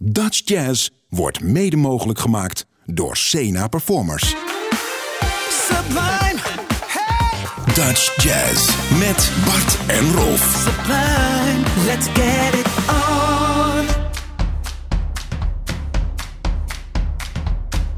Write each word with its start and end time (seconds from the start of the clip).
Dutch 0.00 0.42
Jazz 0.44 0.88
wordt 1.08 1.42
mede 1.42 1.76
mogelijk 1.76 2.18
gemaakt 2.18 2.66
door 2.84 3.16
Sena 3.16 3.68
Performers. 3.68 4.34
Sublime, 5.50 6.40
hey, 6.86 7.44
Dutch 7.74 8.22
Jazz 8.22 8.76
met 8.98 9.30
Bart 9.44 9.78
en 9.86 10.12
Rolf. 10.12 10.66
sublime, 10.66 11.84
let's 11.86 12.06
get 12.06 12.54
it 12.54 12.66
on. 12.88 13.86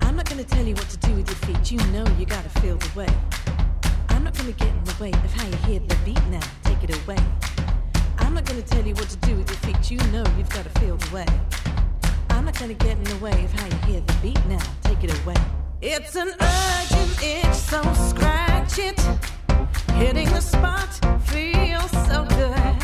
I'm 0.08 0.14
not 0.14 0.28
gonna 0.28 0.44
tell 0.44 0.64
you 0.64 0.74
what 0.74 0.88
to 0.90 1.08
do 1.08 1.14
with 1.14 1.28
your 1.28 1.38
feet. 1.46 1.68
You 1.68 1.90
know 1.92 2.06
you 2.18 2.26
gotta 2.26 2.60
feel 2.60 2.78
the 2.78 2.90
way. 2.94 3.08
I'm 4.06 4.22
not 4.22 4.36
gonna 4.36 4.54
get 4.56 4.68
in 4.68 4.84
the 4.84 4.96
way 5.00 5.10
of 5.10 5.34
how 5.34 5.46
you 5.48 5.56
hear 5.66 5.80
the 5.86 5.96
beat 6.04 6.26
now. 6.30 6.46
Take 6.62 6.82
it 6.88 6.96
away. 7.04 7.18
I'm 8.18 8.34
not 8.34 8.44
gonna 8.44 8.62
tell 8.62 8.86
you 8.86 8.94
what 8.94 9.08
to 9.10 9.16
do 9.16 9.36
with 9.36 9.48
your 9.48 9.60
feet. 9.64 9.90
You 9.90 9.98
know 10.12 10.24
you've 10.38 10.50
gotta 10.50 10.70
feel 10.80 10.96
the 10.96 11.14
way. 11.14 11.26
I'm 12.40 12.46
not 12.46 12.58
gonna 12.58 12.72
get 12.72 12.96
in 12.96 13.04
the 13.04 13.18
way 13.18 13.44
of 13.44 13.52
how 13.52 13.66
you 13.66 13.92
hear 13.92 14.00
the 14.00 14.14
beat 14.22 14.46
now. 14.46 14.62
Take 14.84 15.04
it 15.04 15.12
away. 15.22 15.34
It's 15.82 16.16
an 16.16 16.32
urgent 16.40 17.22
itch, 17.22 17.52
so 17.52 17.82
scratch 18.08 18.78
it. 18.78 18.98
Hitting 19.96 20.26
the 20.30 20.40
spot 20.40 20.88
feels 21.28 21.90
so 22.08 22.24
good. 22.30 22.78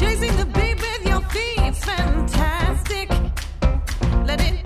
Chasing 0.00 0.36
the 0.36 0.46
beat 0.46 0.80
with 0.80 1.06
your 1.06 1.20
feet's 1.30 1.84
fantastic. 1.84 3.08
Let 4.26 4.40
it 4.40 4.63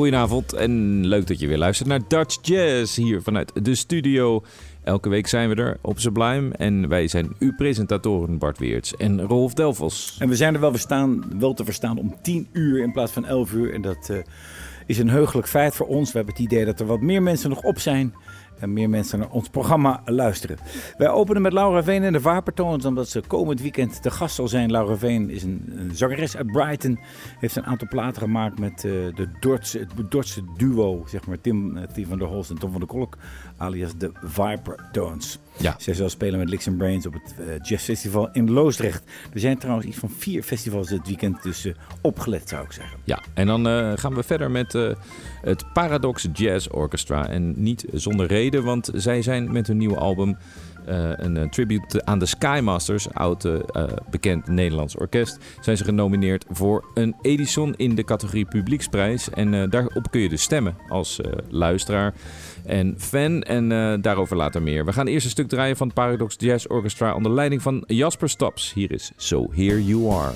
Goedenavond 0.00 0.52
en 0.52 1.06
leuk 1.06 1.26
dat 1.26 1.40
je 1.40 1.46
weer 1.46 1.58
luistert 1.58 1.88
naar 1.88 2.00
Dutch 2.08 2.38
Jazz 2.42 2.96
hier 2.96 3.22
vanuit 3.22 3.64
de 3.64 3.74
studio. 3.74 4.44
Elke 4.84 5.08
week 5.08 5.26
zijn 5.26 5.48
we 5.48 5.54
er 5.54 5.78
op 5.80 5.98
Sublime 5.98 6.54
en 6.54 6.88
wij 6.88 7.08
zijn 7.08 7.36
uw 7.38 7.54
presentatoren 7.54 8.38
Bart 8.38 8.58
Weerts 8.58 8.96
en 8.96 9.20
Rolf 9.20 9.54
Delvos. 9.54 10.16
En 10.18 10.28
we 10.28 10.36
zijn 10.36 10.54
er 10.54 10.60
wel, 10.60 10.70
verstaan, 10.70 11.38
wel 11.38 11.54
te 11.54 11.64
verstaan 11.64 11.98
om 11.98 12.16
10 12.22 12.48
uur 12.52 12.82
in 12.82 12.92
plaats 12.92 13.12
van 13.12 13.24
11 13.24 13.52
uur. 13.52 13.74
En 13.74 13.82
dat 13.82 14.10
eh, 14.10 14.16
is 14.86 14.98
een 14.98 15.10
heugelijk 15.10 15.48
feit 15.48 15.74
voor 15.74 15.86
ons. 15.86 16.12
We 16.12 16.16
hebben 16.16 16.34
het 16.34 16.44
idee 16.44 16.64
dat 16.64 16.80
er 16.80 16.86
wat 16.86 17.00
meer 17.00 17.22
mensen 17.22 17.50
nog 17.50 17.62
op 17.62 17.78
zijn. 17.78 18.14
En 18.60 18.72
meer 18.72 18.90
mensen 18.90 19.18
naar 19.18 19.30
ons 19.30 19.48
programma 19.48 20.02
luisteren. 20.04 20.58
Wij 20.96 21.08
openen 21.08 21.42
met 21.42 21.52
Laura 21.52 21.82
Veen 21.82 22.02
en 22.02 22.12
de 22.12 22.20
Vaarpertoons. 22.20 22.84
Omdat 22.84 23.08
ze 23.08 23.22
komend 23.26 23.60
weekend 23.60 24.02
te 24.02 24.10
gast 24.10 24.34
zal 24.34 24.48
zijn. 24.48 24.70
Laura 24.70 24.96
Veen 24.96 25.30
is 25.30 25.42
een, 25.42 25.90
zangeres 25.92 26.36
uit 26.36 26.52
Brighton. 26.52 26.98
Heeft 27.38 27.56
een 27.56 27.64
aantal 27.64 27.88
platen 27.88 28.22
gemaakt 28.22 28.58
met 28.58 28.72
eh, 28.72 28.90
de 28.90 29.28
Dordtse, 29.40 29.78
het 29.78 30.10
Dordtse 30.10 30.42
duo. 30.56 31.04
Zeg 31.06 31.26
maar 31.26 31.40
Tim, 31.40 31.76
eh, 31.76 31.84
Tim 31.92 32.06
van 32.06 32.18
der 32.18 32.26
Holst 32.26 32.50
en 32.50 32.58
Tom 32.58 32.70
van 32.70 32.80
der 32.80 32.88
Kolk. 32.88 33.16
Alias 33.56 33.96
de 33.96 34.12
Vipertones. 34.22 35.38
Ja. 35.60 35.74
Zij 35.78 35.94
zal 35.94 36.08
spelen 36.08 36.38
met 36.38 36.48
Licks 36.48 36.68
and 36.68 36.78
Brains 36.78 37.06
op 37.06 37.12
het 37.12 37.34
uh, 37.40 37.46
Jazzfestival 37.62 38.28
in 38.32 38.50
Loosdrecht. 38.50 39.02
Er 39.32 39.40
zijn 39.40 39.58
trouwens 39.58 39.86
iets 39.86 39.96
van 39.96 40.10
vier 40.10 40.42
festivals 40.42 40.88
dit 40.88 41.06
weekend, 41.06 41.42
dus 41.42 41.66
uh, 41.66 41.74
opgelet 42.00 42.48
zou 42.48 42.64
ik 42.64 42.72
zeggen. 42.72 42.98
Ja, 43.04 43.22
en 43.34 43.46
dan 43.46 43.66
uh, 43.66 43.92
gaan 43.94 44.14
we 44.14 44.22
verder 44.22 44.50
met 44.50 44.72
het 45.40 45.72
Paradox 45.72 46.28
Jazz 46.32 46.68
Orchestra. 46.70 47.28
En 47.28 47.62
niet 47.62 47.84
zonder 47.92 48.26
reden, 48.26 48.64
want 48.64 48.90
zij 48.94 49.22
zijn 49.22 49.52
met 49.52 49.66
hun 49.66 49.76
nieuwe 49.76 49.96
album 49.96 50.36
uh, 50.88 51.10
een 51.16 51.36
uh, 51.36 51.48
tribute 51.48 52.04
aan 52.04 52.18
de 52.18 52.26
Skymasters, 52.26 53.12
oud 53.12 53.44
uh, 53.44 53.58
bekend 54.10 54.46
Nederlands 54.46 54.96
orkest, 54.96 55.38
zijn 55.60 55.76
ze 55.76 55.84
genomineerd 55.84 56.44
voor 56.50 56.90
een 56.94 57.16
Edison 57.22 57.74
in 57.76 57.94
de 57.94 58.04
categorie 58.04 58.44
Publieksprijs. 58.44 59.30
En 59.30 59.70
daarop 59.70 60.10
kun 60.10 60.20
je 60.20 60.28
dus 60.28 60.42
stemmen 60.42 60.76
als 60.88 61.20
luisteraar 61.48 62.14
en 62.64 62.94
fan. 62.98 63.42
En 63.42 63.68
daarover 64.00 64.36
later 64.36 64.62
meer. 64.62 64.84
We 64.84 64.92
gaan 64.92 65.06
eerst 65.06 65.24
een 65.24 65.30
stuk 65.30 65.48
draaien 65.48 65.76
van 65.76 65.92
Paradox 65.92 66.34
Jazz 66.38 66.66
Orchestra 66.66 67.14
onder 67.14 67.32
leiding 67.32 67.62
van 67.62 67.84
Jasper 67.86 68.28
Staps. 68.28 68.72
Hier 68.72 68.92
is 68.92 69.12
So 69.16 69.48
Here 69.52 69.84
You 69.84 70.12
Are. 70.12 70.32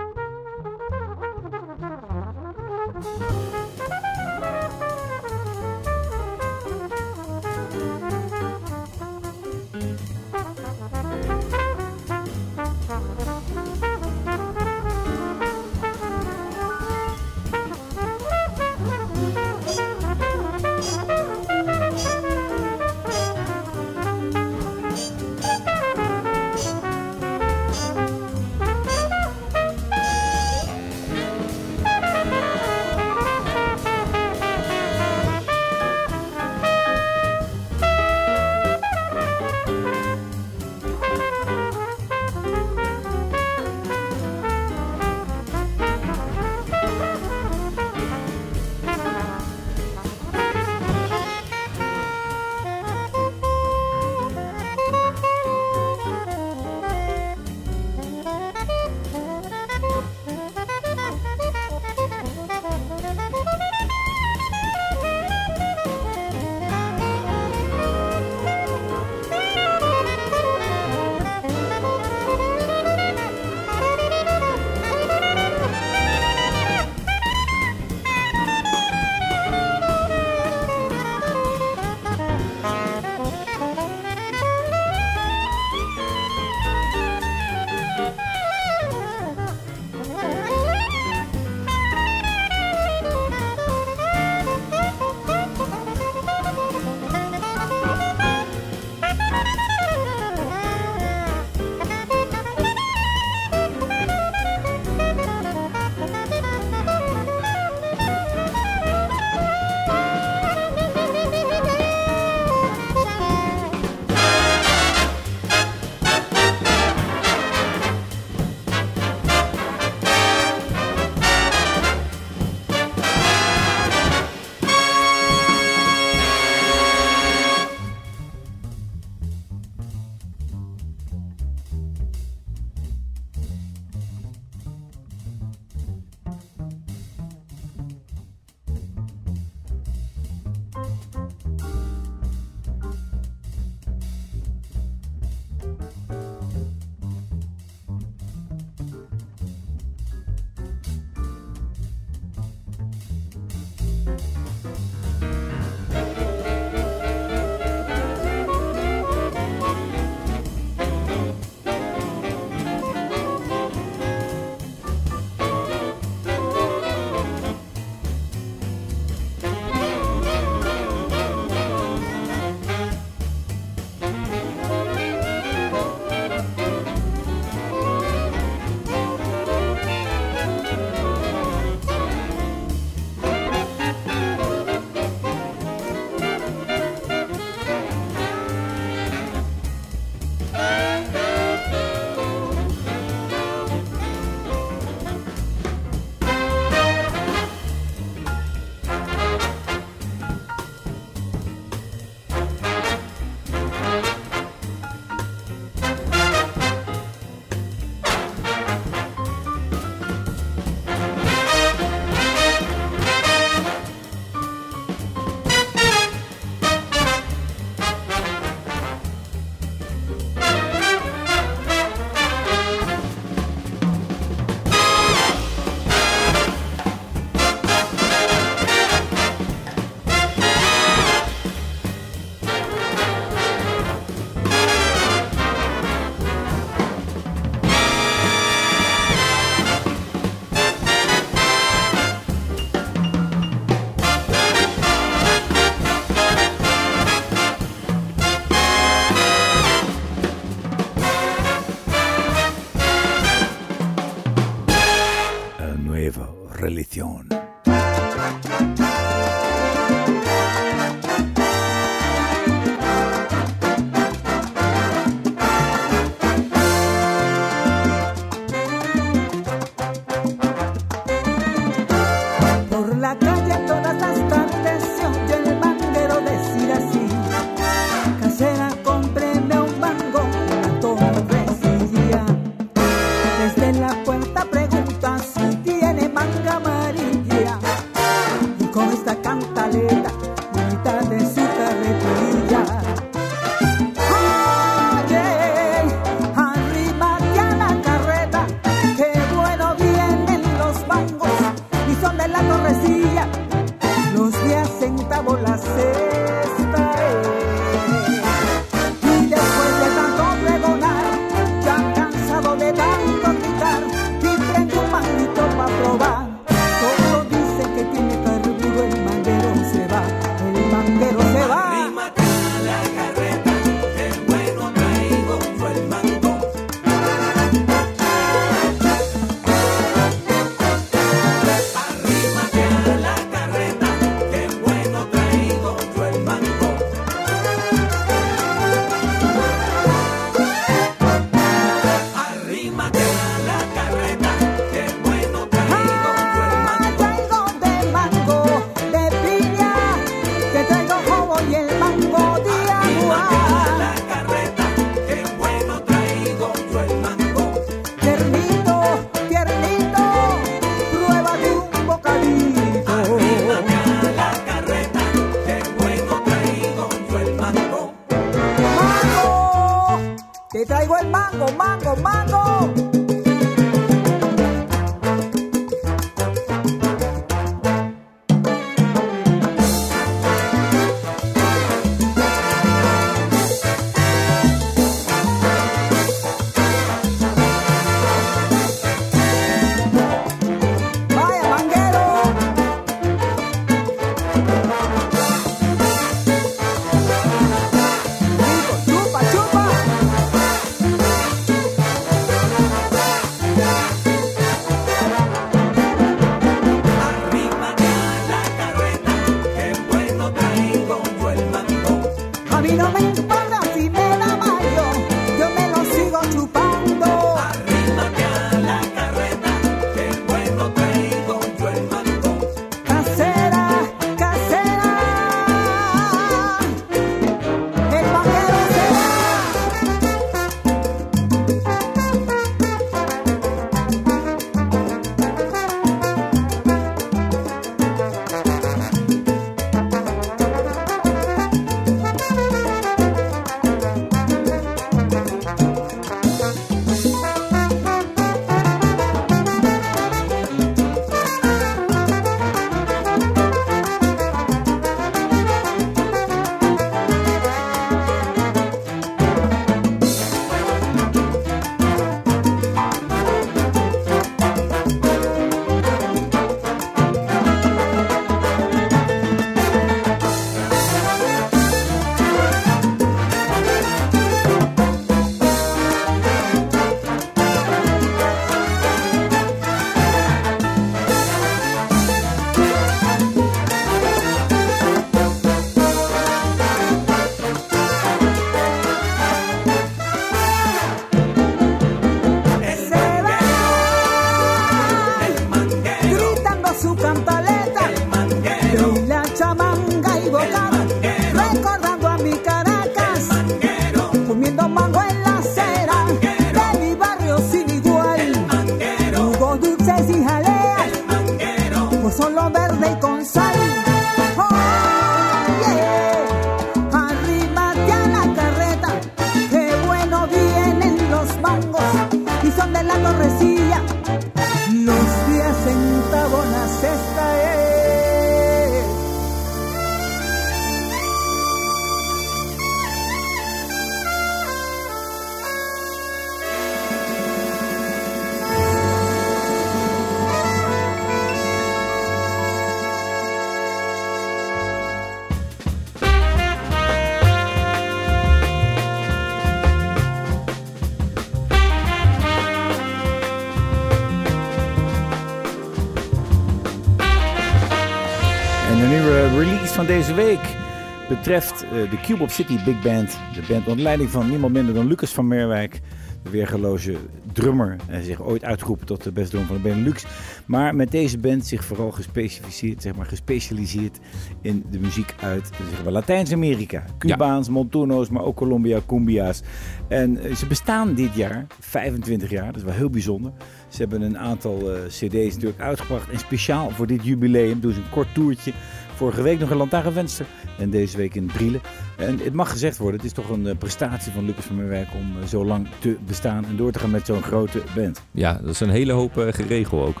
Betreft 561.16 561.64
uh, 561.64 561.70
de 561.90 562.00
Cube 562.02 562.28
City 562.28 562.64
Big 562.64 562.82
Band. 562.82 563.18
De 563.34 563.42
band 563.48 563.66
onder 563.66 563.82
leiding 563.82 564.10
van 564.10 564.30
niemand 564.30 564.52
minder 564.52 564.74
dan 564.74 564.86
Lucas 564.86 565.12
van 565.12 565.28
Merwijk. 565.28 565.80
De 566.22 566.30
weergeloze 566.30 566.96
drummer. 567.32 567.76
En 567.88 568.04
zich 568.04 568.22
ooit 568.22 568.44
uitgeroepen 568.44 568.86
tot 568.86 569.02
de 569.02 569.12
beste 569.12 569.30
drummer 569.30 569.52
van 569.52 569.62
de 569.62 569.68
Benelux. 569.68 570.06
Maar 570.46 570.74
met 570.74 570.90
deze 570.90 571.18
band 571.18 571.46
zich 571.46 571.64
vooral 571.64 571.90
gespecialiseerd, 571.90 572.82
zeg 572.82 572.94
maar, 572.94 573.06
gespecialiseerd 573.06 573.98
in 574.40 574.64
de 574.70 574.78
muziek 574.78 575.14
uit 575.20 575.50
zeg 575.70 575.92
Latijns-Amerika. 575.92 576.84
Cubaans, 576.98 577.46
ja. 577.46 577.52
Montuno's, 577.52 578.08
maar 578.08 578.22
ook 578.22 578.36
Colombia, 578.36 578.80
Cumbia's. 578.86 579.42
En 579.88 580.26
uh, 580.26 580.34
ze 580.34 580.46
bestaan 580.46 580.94
dit 580.94 581.14
jaar, 581.14 581.46
25 581.60 582.30
jaar. 582.30 582.46
Dat 582.46 582.56
is 582.56 582.62
wel 582.62 582.74
heel 582.74 582.90
bijzonder. 582.90 583.32
Ze 583.68 583.78
hebben 583.78 584.02
een 584.02 584.18
aantal 584.18 584.74
uh, 584.74 584.78
cd's 584.86 585.34
natuurlijk 585.34 585.60
uitgebracht. 585.60 586.10
En 586.10 586.18
speciaal 586.18 586.70
voor 586.70 586.86
dit 586.86 587.04
jubileum 587.04 587.60
doen 587.60 587.72
ze 587.72 587.78
een 587.78 587.90
kort 587.90 588.14
toertje 588.14 588.52
Vorige 588.96 589.22
week 589.22 589.38
nog 589.38 589.50
een 589.50 589.56
lantaarnvenster 589.56 590.26
en 590.58 590.70
deze 590.70 590.96
week 590.96 591.14
in 591.14 591.26
Brielen. 591.26 591.60
En 591.96 592.18
het 592.18 592.32
mag 592.32 592.50
gezegd 592.50 592.78
worden, 592.78 592.96
het 593.00 593.08
is 593.08 593.14
toch 593.14 593.30
een 593.30 593.46
eh, 593.46 593.56
prestatie 593.58 594.12
van 594.12 594.24
Lucas 594.24 594.44
van 594.44 594.56
Merwijk 594.56 594.88
om 594.94 595.16
eh, 595.20 595.28
zo 595.28 595.44
lang 595.44 595.66
te 595.78 595.96
bestaan 596.06 596.44
en 596.44 596.56
door 596.56 596.72
te 596.72 596.78
gaan 596.78 596.90
met 596.90 597.06
zo'n 597.06 597.22
grote 597.22 597.62
band. 597.74 598.02
Ja, 598.10 598.38
dat 598.42 598.50
is 598.50 598.60
een 598.60 598.70
hele 598.70 598.92
hoop 598.92 599.18
uh, 599.18 599.32
geregel 599.32 599.86
ook. 599.86 600.00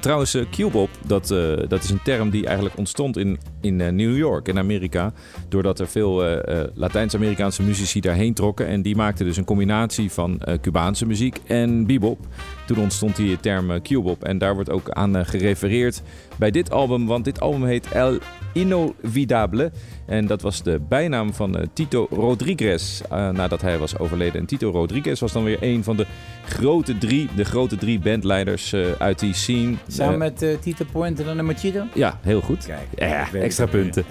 Trouwens, 0.00 0.34
uh, 0.34 0.44
Cubop, 0.50 0.90
dat, 1.06 1.28
dat 1.68 1.82
is 1.82 1.90
een 1.90 2.02
term 2.02 2.30
die 2.30 2.46
eigenlijk 2.46 2.76
ontstond 2.76 3.16
in, 3.16 3.38
in 3.60 3.76
New 3.76 4.16
York, 4.16 4.48
in 4.48 4.58
Amerika. 4.58 5.12
Doordat 5.48 5.80
er 5.80 5.88
veel 5.88 6.40
Latijns-Amerikaanse 6.74 7.62
muzici 7.62 8.00
daarheen 8.00 8.34
trokken. 8.34 8.66
En 8.66 8.82
die 8.82 8.96
maakten 8.96 9.26
dus 9.26 9.36
een 9.36 9.44
combinatie 9.44 10.10
van 10.10 10.40
Cubaanse 10.60 11.06
muziek 11.06 11.40
en 11.46 11.86
bebop. 11.86 12.18
Toen 12.66 12.78
ontstond 12.78 13.16
die 13.16 13.40
term 13.40 13.82
Cubop 13.82 14.24
en 14.24 14.38
daar 14.38 14.54
wordt 14.54 14.70
ook 14.70 14.90
aan 14.90 15.26
gerefereerd 15.26 16.02
bij 16.36 16.50
dit 16.50 16.70
album. 16.70 17.06
Want 17.06 17.24
dit 17.24 17.40
album 17.40 17.64
heet 17.64 17.88
El 17.92 18.18
Inolvidable. 18.52 19.72
En 20.06 20.26
dat 20.26 20.42
was 20.42 20.62
de 20.62 20.80
bijnaam 20.88 21.34
van 21.36 21.56
uh, 21.56 21.62
Tito 21.72 22.06
Rodriguez 22.10 23.00
uh, 23.12 23.30
nadat 23.30 23.60
hij 23.60 23.78
was 23.78 23.98
overleden. 23.98 24.40
En 24.40 24.46
Tito 24.46 24.70
Rodriguez 24.70 25.20
was 25.20 25.32
dan 25.32 25.44
weer 25.44 25.58
een 25.60 25.84
van 25.84 25.96
de 25.96 26.06
grote 26.44 26.98
drie, 26.98 27.28
de 27.36 27.44
grote 27.44 27.76
drie 27.76 27.98
bandleiders 27.98 28.72
uh, 28.72 28.86
uit 28.98 29.18
die 29.18 29.34
scene. 29.34 29.74
Samen 29.88 30.18
met 30.18 30.56
Tito 30.60 30.84
Puente 30.92 31.24
en 31.24 31.44
Machito? 31.44 31.84
Ja, 31.94 32.18
heel 32.22 32.40
goed. 32.40 32.66
Kijk, 32.66 32.86
ja, 32.96 33.32
extra 33.32 33.66
punten. 33.66 34.04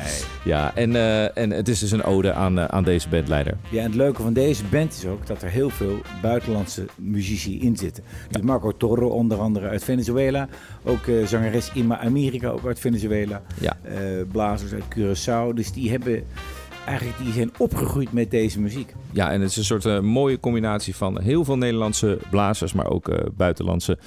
Ja, 0.44 0.76
en, 0.76 0.96
en 1.36 1.52
het 1.52 1.68
is 1.68 1.80
dus 1.80 1.92
een 1.92 2.04
ode 2.04 2.34
aan, 2.34 2.72
aan 2.72 2.84
deze 2.84 3.10
bandleider. 3.10 3.58
Ja, 3.70 3.80
en 3.80 3.86
het 3.86 3.96
leuke 3.96 4.22
van 4.22 4.34
deze 4.34 4.64
band 4.72 4.94
is 4.94 5.06
ook 5.06 5.28
dat 5.28 5.42
er 5.42 5.50
heel 5.50 5.70
veel 5.70 6.02
buitenlandse 6.22 6.86
muzici 6.96 7.60
in 7.62 7.78
zitten. 7.78 8.04
Dus 8.30 8.42
Marco 8.42 8.72
Toro 8.78 9.08
onder 9.08 9.38
andere 9.38 9.68
uit 9.68 9.84
Venezuela. 9.84 10.48
Ook 10.84 11.10
zangeres 11.26 11.72
Ima 11.74 12.00
Amerika, 12.00 12.50
ook 12.50 12.66
uit 12.66 12.80
Venezuela. 12.80 13.42
Ja. 13.60 13.78
blazers 14.32 14.74
uit 14.74 14.84
Curaçao. 14.98 15.54
Dus 15.54 15.72
die 15.72 15.92
hebben 15.92 16.24
eigenlijk 16.86 17.17
die 17.17 17.34
zijn 17.34 17.52
opgegroeid 17.58 18.12
met 18.12 18.32
deze 18.32 18.60
muziek. 18.60 18.93
Ja, 19.12 19.32
en 19.32 19.41
het 19.41 19.50
is 19.50 19.58
een 19.58 19.63
soort 19.63 19.86
uh, 19.86 20.00
mooie 20.00 20.39
combinatie 20.39 20.95
van 20.95 21.21
heel 21.21 21.43
veel 21.45 21.58
Nederlandse 21.58 22.19
blazers, 22.30 22.74
maar 22.74 22.89
ook 22.89 23.08
uh, 23.08 23.17
buitenlandse 23.34 23.98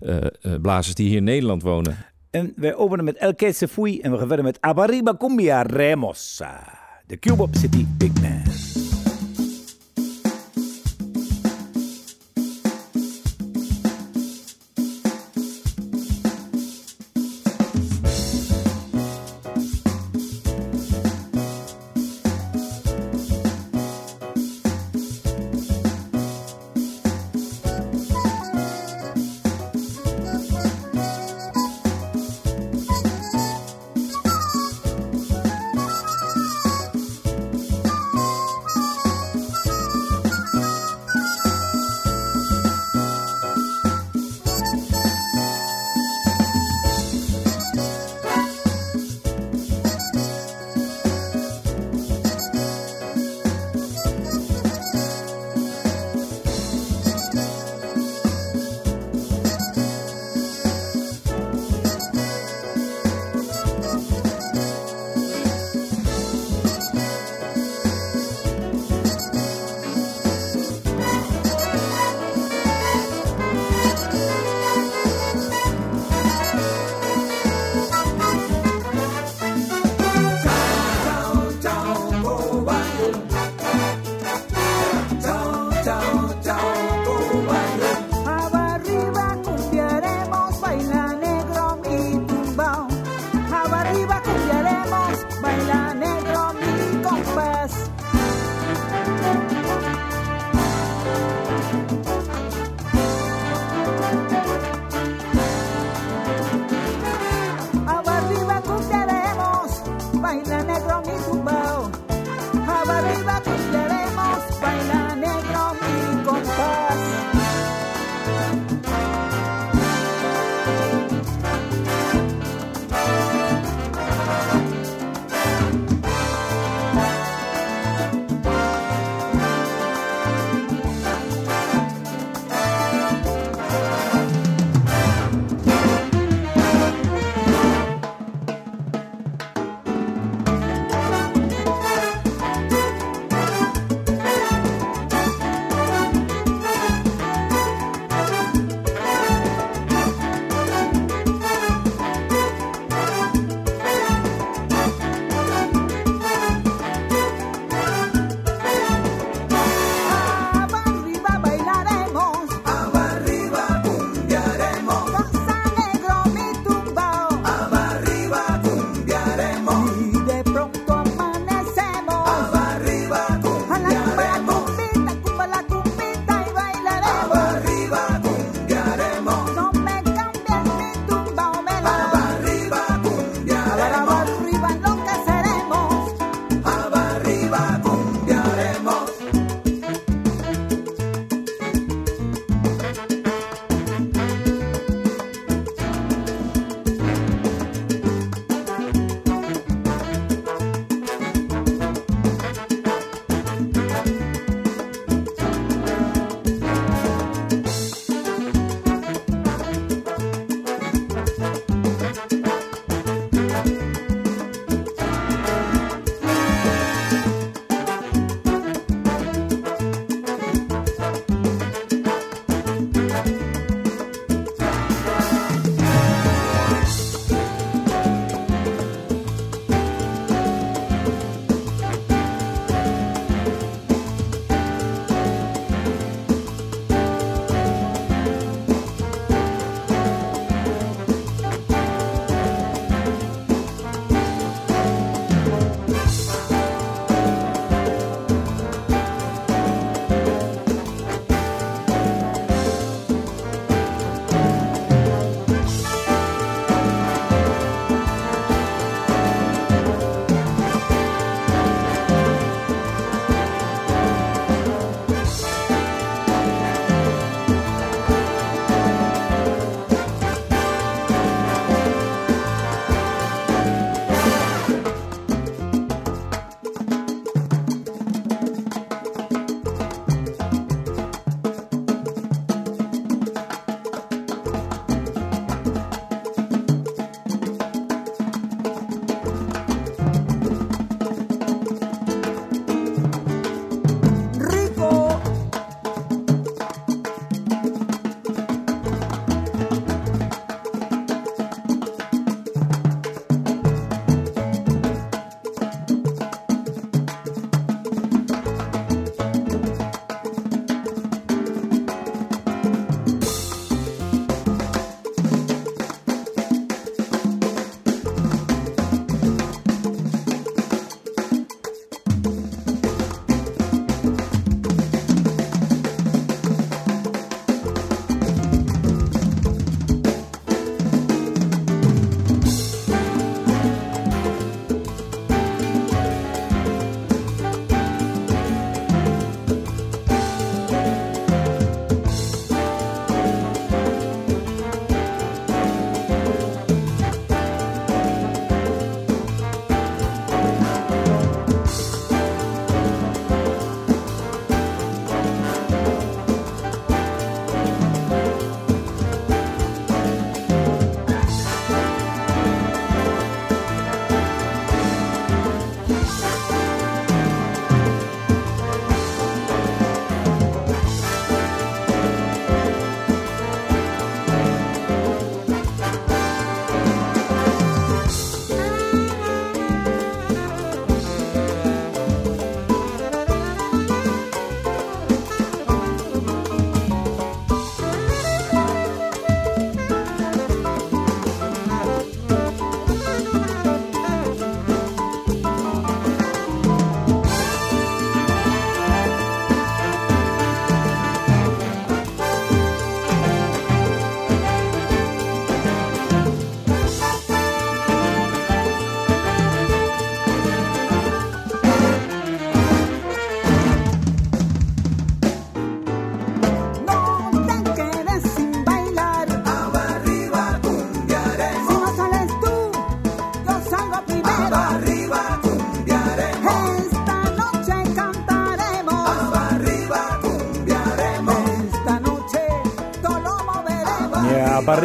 uh, 0.00 0.16
blazers 0.62 0.94
die 0.94 1.08
hier 1.08 1.16
in 1.16 1.24
Nederland 1.24 1.62
wonen. 1.62 1.96
En 2.30 2.52
wij 2.56 2.74
openen 2.74 3.04
met 3.04 3.16
El 3.16 3.34
Que 3.34 3.52
Se 3.52 3.68
Fui 3.68 4.00
en 4.00 4.10
we 4.10 4.18
gaan 4.18 4.26
verder 4.26 4.44
met 4.44 4.60
Abariba 4.60 5.16
Cumbia 5.16 5.62
Remosa. 5.62 6.78
De 7.06 7.18
Cubop 7.18 7.54
City 7.54 7.86
Big 7.98 8.12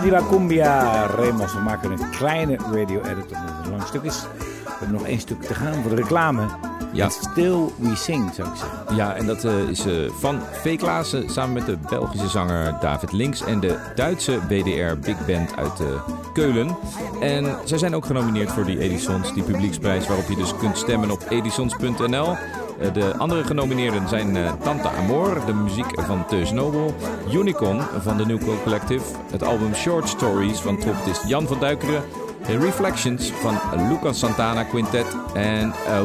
Band. 0.09 0.23
Paradiva 0.23 0.29
Cumbia, 0.29 1.05
Remos. 1.05 1.53
We 1.53 1.59
maken 1.59 1.91
een 1.91 2.09
kleine 2.09 2.57
radio-edit 2.73 3.25
omdat 3.25 3.55
het 3.57 3.65
een 3.65 3.71
lang 3.71 3.83
stuk 3.87 4.03
is. 4.03 4.21
We 4.21 4.71
hebben 4.79 4.97
nog 4.97 5.07
één 5.07 5.19
stuk 5.19 5.41
te 5.41 5.53
gaan 5.53 5.81
voor 5.81 5.95
de 5.95 6.01
reclame. 6.01 6.47
Ja. 6.93 7.09
Still 7.09 7.57
We 7.77 7.95
Sing, 7.95 8.33
zou 8.33 8.47
ik 8.47 8.55
zeggen. 8.55 8.95
Ja, 8.95 9.15
en 9.15 9.25
dat 9.25 9.43
eh, 9.43 9.69
is 9.69 9.85
eh, 9.85 9.93
van 10.09 10.39
V. 10.51 10.77
Klaassen 10.77 11.29
samen 11.29 11.53
met 11.53 11.65
de 11.65 11.77
Belgische 11.89 12.29
zanger 12.29 12.79
David 12.79 13.11
Links 13.11 13.43
en 13.43 13.59
de 13.59 13.77
Duitse 13.95 14.39
WDR 14.47 14.99
Big 14.99 15.25
Band 15.25 15.55
uit 15.55 15.79
eh, 15.79 15.85
Keulen. 16.33 16.77
En 17.21 17.55
zij 17.63 17.77
zijn 17.77 17.95
ook 17.95 18.05
genomineerd 18.05 18.51
voor 18.51 18.65
die 18.65 18.79
Edisons, 18.79 19.33
die 19.33 19.43
publieksprijs 19.43 20.07
waarop 20.07 20.29
je 20.29 20.35
dus 20.35 20.55
kunt 20.55 20.77
stemmen 20.77 21.11
op 21.11 21.25
edisons.nl. 21.29 22.35
Eh, 22.79 22.93
De 22.93 23.17
andere 23.17 23.43
genomineerden 23.43 24.07
zijn 24.09 24.35
eh, 24.37 24.51
Tante 24.63 24.89
Amor, 24.89 25.45
de 25.45 25.53
muziek 25.53 26.01
van 26.01 26.25
Teus 26.25 26.51
Nobel, 26.51 26.95
Unicorn 27.33 27.81
van 28.01 28.17
de 28.17 28.25
Nuco 28.25 28.53
Collective, 28.63 29.03
het 29.31 29.43
album 29.43 29.73
Short 29.73 30.09
Stories 30.09 30.59
van 30.59 30.77
trompetist 30.77 31.27
Jan 31.27 31.47
van 31.47 31.59
Duikeren, 31.59 32.03
Reflections 32.47 33.31
van 33.31 33.57
Lucas 33.89 34.19
Santana 34.19 34.63
Quintet 34.63 35.05
en 35.33 35.73
eh, 35.87 36.01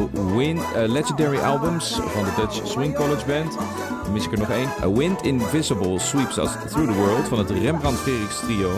Legendary 0.87 1.37
Albums 1.37 1.93
van 1.93 2.23
de 2.23 2.31
Dutch 2.35 2.67
Swing 2.67 2.95
College 2.95 3.25
Band. 3.25 3.57
Dan 4.03 4.13
mis 4.13 4.25
ik 4.25 4.31
er 4.31 4.39
nog 4.39 4.49
één. 4.49 4.69
A 4.83 4.91
Wind 4.91 5.21
Invisible 5.21 5.99
Sweeps 5.99 6.37
Us 6.37 6.51
Through 6.69 6.91
the 6.91 6.97
World 6.97 7.27
van 7.27 7.37
het 7.37 7.49
Rembrandt 7.49 7.99
Felix 7.99 8.39
Trio. 8.39 8.71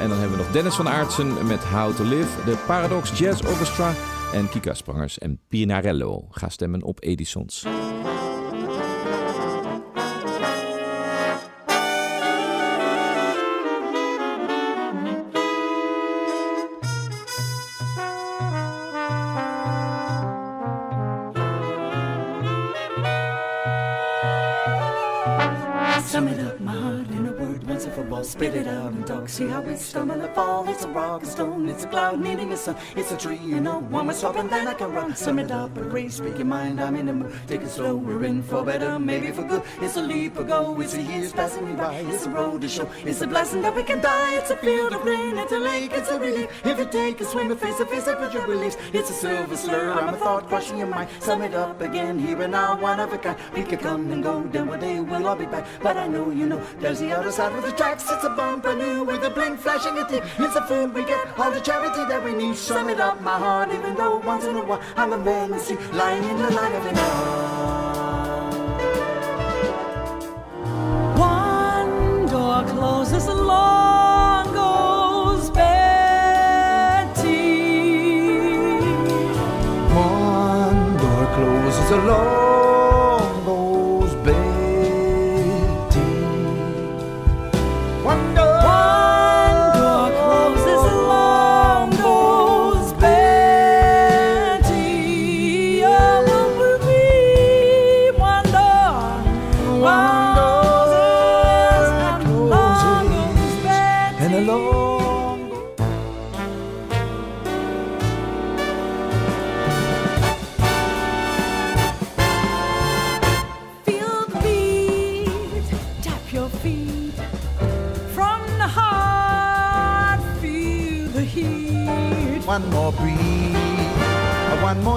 En 0.00 0.08
dan 0.08 0.18
hebben 0.18 0.36
we 0.36 0.42
nog 0.42 0.52
Dennis 0.52 0.74
van 0.74 0.88
Aartsen 0.88 1.46
met 1.46 1.64
How 1.64 1.94
to 1.94 2.04
Live, 2.04 2.44
de 2.44 2.56
Paradox 2.66 3.18
Jazz 3.18 3.42
Orchestra 3.42 3.92
en 4.32 4.48
Kika 4.48 4.74
Sprangers 4.74 5.18
en 5.18 5.38
Pinarello. 5.48 6.26
Ga 6.30 6.48
stemmen 6.48 6.82
op 6.82 6.98
Edisons. 7.02 7.66
Sum 26.10 26.28
it 26.28 26.40
up, 26.40 26.60
my 26.60 27.17
word, 27.38 27.66
once 27.66 27.84
and 27.84 27.94
for 27.94 28.08
all. 28.14 28.24
Spit 28.24 28.54
it 28.54 28.66
out 28.66 28.92
and 28.92 29.06
talk. 29.06 29.28
See 29.28 29.46
how 29.46 29.60
we 29.60 29.76
stumble 29.76 30.20
and 30.20 30.34
fall. 30.34 30.68
It's 30.68 30.84
a 30.84 30.88
rock, 30.88 31.22
a 31.22 31.26
stone, 31.26 31.68
it's 31.68 31.84
a 31.84 31.88
cloud 31.88 32.20
needing 32.20 32.52
a 32.52 32.56
sun. 32.56 32.76
It's 32.96 33.12
a 33.12 33.16
tree, 33.16 33.40
you 33.44 33.60
know. 33.60 33.78
One 33.78 34.06
more 34.06 34.14
stop 34.14 34.36
and 34.36 34.50
then 34.50 34.66
I 34.68 34.74
can 34.74 34.92
run. 34.92 35.14
Sum 35.14 35.38
it 35.38 35.50
up, 35.50 35.76
erase, 35.76 36.16
speak 36.16 36.38
your 36.38 36.46
mind. 36.46 36.80
I'm 36.80 36.96
in 36.96 37.06
the 37.06 37.12
mood. 37.12 37.32
Take 37.46 37.62
it 37.62 37.70
slow, 37.70 37.94
we're 37.94 38.24
in 38.24 38.42
for 38.42 38.64
better, 38.64 38.98
maybe 38.98 39.30
for 39.30 39.42
good. 39.42 39.62
It's 39.80 39.96
a 39.96 40.02
leap 40.02 40.38
ago, 40.38 40.80
it's 40.80 40.94
a 40.94 41.02
years 41.02 41.32
passing 41.32 41.68
me 41.68 41.74
by. 41.74 41.94
It's 41.94 42.26
a 42.26 42.30
road 42.30 42.60
to 42.62 42.68
show, 42.68 42.88
it's 43.04 43.20
a 43.20 43.26
blessing 43.26 43.62
that 43.62 43.74
we 43.74 43.82
can 43.82 44.00
die. 44.00 44.34
It's 44.34 44.50
a 44.50 44.56
field 44.56 44.92
of 44.92 45.04
rain, 45.04 45.38
it's 45.38 45.52
a 45.52 45.58
lake, 45.58 45.92
it's 45.92 46.10
a 46.10 46.18
relief. 46.18 46.48
If 46.64 46.78
you 46.78 46.86
take 46.86 47.20
a 47.20 47.24
swim 47.24 47.50
and 47.50 47.60
face 47.60 47.76
to 47.78 47.86
face, 47.86 48.08
I 48.08 48.14
put 48.14 48.32
your 48.34 48.46
beliefs. 48.46 48.76
It's 48.92 49.10
a 49.10 49.12
silver 49.12 49.56
slur, 49.56 49.92
I'm 49.92 50.14
a 50.14 50.16
thought 50.16 50.48
crushing 50.48 50.78
your 50.78 50.88
mind. 50.88 51.10
Sum 51.20 51.42
it 51.42 51.54
up 51.54 51.80
again, 51.80 52.18
here 52.18 52.40
and 52.42 52.52
now, 52.52 52.80
one 52.80 53.00
of 53.00 53.12
a 53.12 53.18
kind. 53.18 53.38
We 53.54 53.62
could 53.62 53.80
come 53.80 54.10
and 54.10 54.22
go, 54.22 54.42
then 54.50 54.66
one 54.66 54.80
day 54.80 55.00
we'll 55.00 55.26
all 55.26 55.36
be 55.36 55.46
back. 55.46 55.66
But 55.82 55.96
I 55.96 56.06
know 56.06 56.30
you 56.30 56.46
know, 56.46 56.62
there's 56.78 57.00
the 57.00 57.12
other 57.12 57.30
side 57.30 57.37
of 57.38 57.62
the 57.62 57.70
tracks. 57.72 58.10
It's 58.10 58.24
a 58.24 58.30
bumper 58.30 58.74
new 58.74 59.04
with 59.04 59.22
a 59.22 59.30
blink 59.30 59.60
flashing 59.60 59.96
at 59.96 60.10
it. 60.10 60.24
It's 60.38 60.54
the 60.54 60.62
food 60.62 60.92
we 60.92 61.04
get, 61.04 61.38
all 61.38 61.52
the 61.52 61.60
charity 61.60 62.04
that 62.08 62.24
we 62.24 62.32
need. 62.32 62.56
Sum 62.56 62.88
it 62.88 62.98
up, 62.98 63.20
my 63.20 63.38
heart, 63.38 63.70
even 63.72 63.94
though 63.94 64.16
once 64.18 64.44
in 64.44 64.56
a 64.56 64.64
while 64.64 64.80
I'm 64.96 65.12
a 65.12 65.18
man 65.18 65.52
you 65.52 65.60
see, 65.60 65.76
lying 65.92 66.24
in 66.24 66.36
the 66.36 66.50
line 66.50 66.74
of 66.74 66.86
it 66.86 66.98
all. 66.98 68.48
One 71.16 72.26
door 72.26 72.64
closes, 72.64 73.26
along 73.26 74.52
goes 74.54 75.50
Betty. 75.50 76.08
One 79.94 80.96
door 80.96 81.26
closes 81.36 81.90
along 81.92 82.47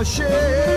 shame. 0.04 0.70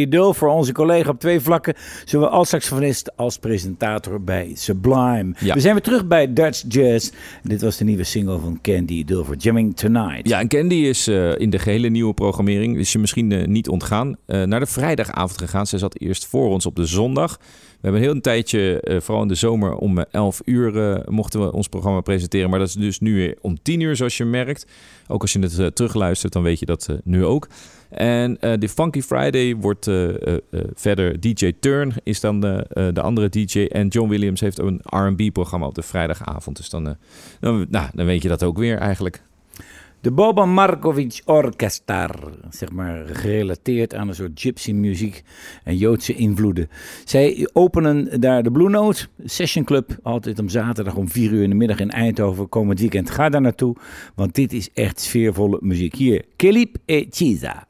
Candy 0.00 0.16
Dulfer, 0.16 0.48
onze 0.48 0.72
collega 0.72 1.10
op 1.10 1.20
twee 1.20 1.40
vlakken. 1.40 1.74
Zowel 2.04 2.28
als 2.28 2.48
saxofonist 2.48 3.16
als 3.16 3.38
presentator 3.38 4.22
bij 4.22 4.50
Sublime. 4.54 5.34
Ja. 5.38 5.54
We 5.54 5.60
zijn 5.60 5.74
weer 5.74 5.82
terug 5.82 6.06
bij 6.06 6.32
Dutch 6.32 6.64
Jazz. 6.68 7.10
Dit 7.42 7.62
was 7.62 7.76
de 7.76 7.84
nieuwe 7.84 8.04
single 8.04 8.38
van 8.38 8.58
Candy 8.62 9.04
Dulfer, 9.04 9.36
Jamming 9.36 9.76
Tonight. 9.76 10.28
Ja, 10.28 10.40
en 10.40 10.48
Candy 10.48 10.74
is 10.74 11.06
eh, 11.06 11.38
in 11.38 11.50
de 11.50 11.58
gehele 11.58 11.88
nieuwe 11.88 12.14
programmering, 12.14 12.78
is 12.78 12.92
je 12.92 12.98
misschien 12.98 13.32
eh, 13.32 13.46
niet 13.46 13.68
ontgaan, 13.68 14.16
eh, 14.26 14.42
naar 14.42 14.60
de 14.60 14.66
vrijdagavond 14.66 15.38
gegaan. 15.38 15.66
Zij 15.66 15.78
zat 15.78 16.00
eerst 16.00 16.26
voor 16.26 16.48
ons 16.48 16.66
op 16.66 16.76
de 16.76 16.86
zondag. 16.86 17.38
We 17.80 17.86
hebben 17.86 18.00
een 18.00 18.06
heel 18.06 18.16
een 18.16 18.22
tijdje, 18.22 18.80
eh, 18.80 19.00
vooral 19.00 19.22
in 19.22 19.28
de 19.28 19.34
zomer, 19.34 19.74
om 19.74 19.98
eh, 19.98 20.04
11 20.10 20.40
uur 20.44 20.78
eh, 20.78 21.08
mochten 21.08 21.40
we 21.40 21.52
ons 21.52 21.68
programma 21.68 22.00
presenteren. 22.00 22.50
Maar 22.50 22.58
dat 22.58 22.68
is 22.68 22.74
dus 22.74 23.00
nu 23.00 23.14
weer 23.14 23.36
om 23.40 23.62
10 23.62 23.80
uur, 23.80 23.96
zoals 23.96 24.16
je 24.16 24.24
merkt. 24.24 24.66
Ook 25.08 25.22
als 25.22 25.32
je 25.32 25.38
het 25.38 25.58
eh, 25.58 25.66
terugluistert, 25.66 26.32
dan 26.32 26.42
weet 26.42 26.58
je 26.58 26.66
dat 26.66 26.88
eh, 26.88 26.96
nu 27.04 27.24
ook. 27.24 27.48
En 27.90 28.40
eh, 28.40 28.52
de 28.58 28.68
Funky 28.68 29.02
Friday 29.02 29.56
wordt 29.56 29.86
eh, 29.86 30.08
eh, 30.08 30.34
eh, 30.50 30.60
verder 30.74 31.20
DJ 31.20 31.52
Turn 31.60 31.92
is 32.02 32.20
dan 32.20 32.40
de, 32.40 32.66
eh, 32.68 32.88
de 32.92 33.00
andere 33.00 33.28
DJ. 33.28 33.64
En 33.64 33.88
John 33.88 34.08
Williams 34.08 34.40
heeft 34.40 34.58
een 34.58 34.80
R&B-programma 34.84 35.66
op 35.66 35.74
de 35.74 35.82
vrijdagavond. 35.82 36.56
Dus 36.56 36.70
dan, 36.70 36.86
eh, 36.88 36.94
dan, 37.40 37.66
nou, 37.70 37.88
dan 37.94 38.06
weet 38.06 38.22
je 38.22 38.28
dat 38.28 38.42
ook 38.42 38.58
weer 38.58 38.78
eigenlijk. 38.78 39.22
De 40.02 40.10
Boban 40.10 40.48
Markovic 40.52 41.22
Orkestar, 41.24 42.10
zeg 42.50 42.70
maar 42.70 43.06
gerelateerd 43.06 43.94
aan 43.94 44.08
een 44.08 44.14
soort 44.14 44.40
gypsy 44.40 44.72
muziek 44.72 45.22
en 45.64 45.76
Joodse 45.76 46.14
invloeden. 46.14 46.68
Zij 47.04 47.48
openen 47.52 48.20
daar 48.20 48.42
de 48.42 48.50
Blue 48.50 48.68
Note 48.68 49.06
Session 49.24 49.64
Club, 49.64 49.96
altijd 50.02 50.38
om 50.38 50.48
zaterdag 50.48 50.94
om 50.94 51.08
4 51.08 51.32
uur 51.32 51.42
in 51.42 51.50
de 51.50 51.56
middag 51.56 51.78
in 51.78 51.90
Eindhoven. 51.90 52.48
Komend 52.48 52.80
weekend, 52.80 53.10
ga 53.10 53.28
daar 53.28 53.40
naartoe, 53.40 53.76
want 54.14 54.34
dit 54.34 54.52
is 54.52 54.70
echt 54.74 55.00
sfeervolle 55.00 55.58
muziek. 55.60 55.94
Hier, 55.94 56.24
Kelip 56.36 56.76
e 56.84 57.06
Chiza. 57.10 57.68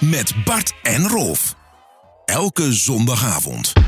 Met 0.00 0.44
Bart 0.44 0.72
en 0.82 1.08
Rolf. 1.08 1.54
Elke 2.24 2.72
zondagavond. 2.72 3.81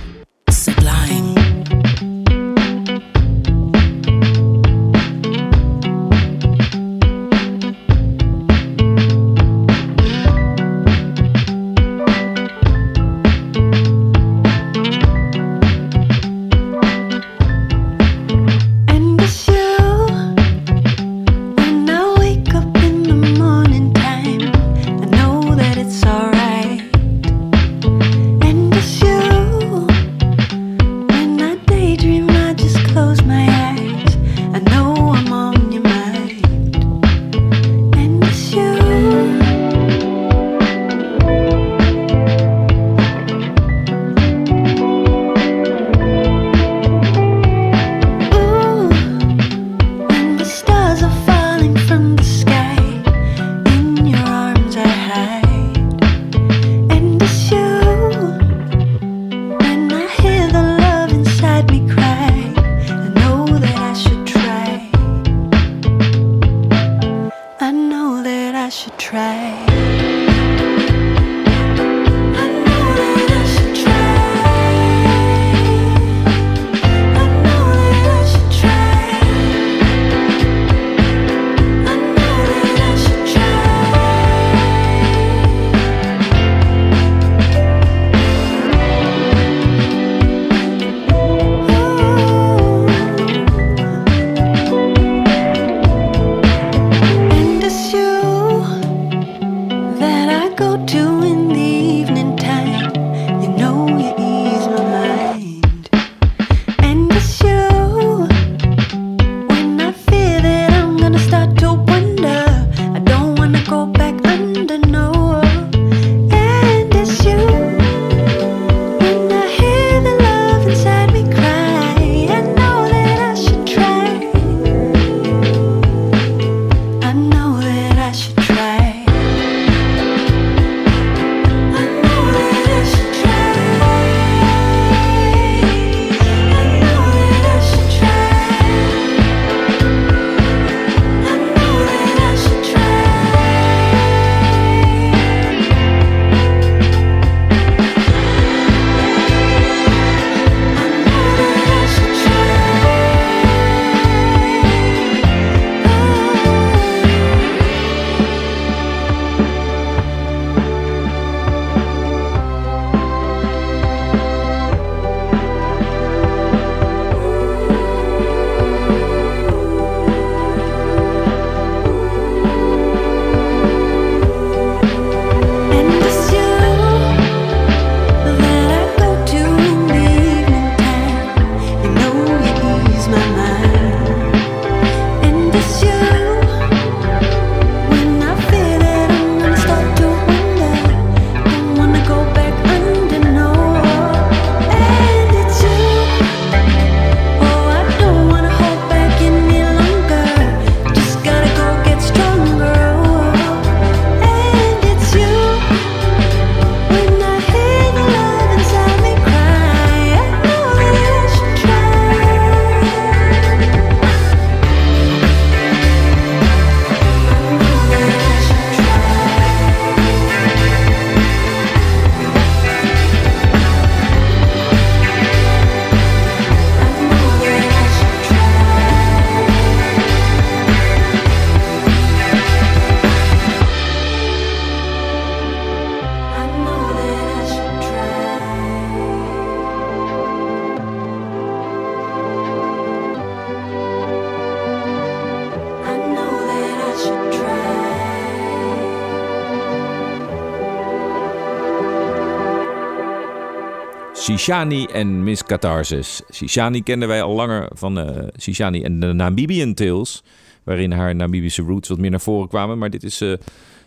Shishani 254.44 254.84
en 254.84 255.22
Miss 255.24 255.42
Catharsis. 255.44 256.22
Shishani 256.32 256.82
kenden 256.82 257.08
wij 257.08 257.22
al 257.22 257.34
langer 257.34 257.68
van 257.72 257.98
eh 257.98 258.26
Shishani 258.38 258.82
en 258.82 259.00
de 259.00 259.12
Namibian 259.12 259.74
Tales, 259.74 260.22
waarin 260.64 260.92
haar 260.92 261.14
Namibische 261.14 261.62
roots 261.62 261.88
wat 261.88 261.98
meer 261.98 262.10
naar 262.10 262.20
voren 262.20 262.48
kwamen. 262.48 262.78
Maar 262.78 262.90
dit 262.90 263.02
is 263.02 263.20
eh, 263.20 263.32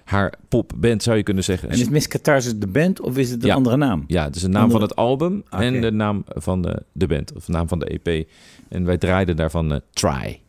haar 0.03 0.33
popband, 0.49 1.03
zou 1.03 1.17
je 1.17 1.23
kunnen 1.23 1.43
zeggen. 1.43 1.69
En 1.69 1.79
is 1.79 1.89
Miss 1.89 2.07
Catharsis 2.07 2.55
de 2.57 2.67
band 2.67 3.01
of 3.01 3.17
is 3.17 3.29
het 3.29 3.41
een 3.41 3.47
Ja. 3.47 3.55
andere 3.55 3.77
naam? 3.77 4.03
Ja, 4.07 4.23
het 4.23 4.35
is 4.35 4.41
de 4.41 4.47
naam 4.47 4.61
Andere- 4.63 4.79
van 4.79 4.87
het 4.87 4.97
album 4.97 5.43
en 5.49 5.81
de 5.81 5.91
naam 5.91 6.23
van 6.27 6.61
de, 6.61 6.83
de 6.91 7.07
band, 7.07 7.33
of 7.35 7.45
de 7.45 7.51
naam 7.51 7.67
van 7.67 7.79
de 7.79 7.99
EP. 8.03 8.27
En 8.69 8.85
wij 8.85 8.97
draaiden 8.97 9.35
daarvan 9.35 9.71
eh, 9.73 9.79
Try. 9.93 10.41